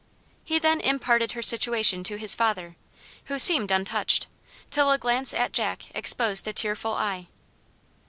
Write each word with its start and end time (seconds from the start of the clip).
He 0.43 0.57
then 0.57 0.81
imparted 0.81 1.33
her 1.33 1.43
situation 1.43 2.03
to 2.05 2.15
his 2.15 2.33
father, 2.33 2.75
who 3.25 3.37
seemed 3.37 3.69
untouched, 3.69 4.25
till 4.71 4.89
a 4.91 4.97
glance 4.97 5.31
at 5.31 5.53
Jack 5.53 5.89
exposed 5.93 6.47
a 6.47 6.53
tearful 6.53 6.93
eye. 6.95 7.27